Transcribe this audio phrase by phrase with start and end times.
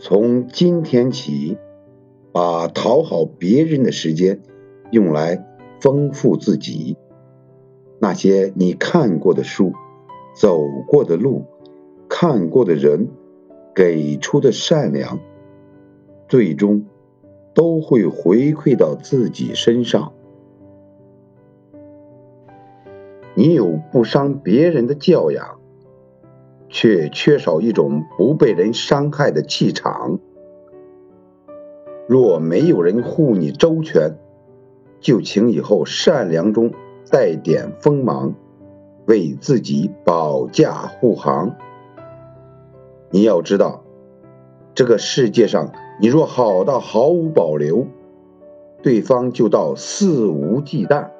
[0.00, 1.58] 从今天起，
[2.30, 4.40] 把讨好别人的时间
[4.92, 5.44] 用来
[5.80, 6.96] 丰富自己。
[7.98, 9.72] 那些你看过的书、
[10.36, 11.46] 走过的路、
[12.08, 13.08] 看过的人
[13.74, 15.18] 给出的善良，
[16.28, 16.86] 最终
[17.52, 20.12] 都会回馈到自己身上。
[23.34, 25.57] 你有不伤别人的教养，
[26.68, 30.18] 却缺少一种不被人伤害的气场。
[32.06, 34.16] 若没有人护你周全，
[35.00, 36.72] 就请以后善良中
[37.10, 38.34] 带点锋芒，
[39.06, 41.56] 为自己保驾护航。
[43.10, 43.82] 你要知道，
[44.74, 47.86] 这个世界上，你若好到毫无保留，
[48.82, 51.10] 对方就到肆无忌惮。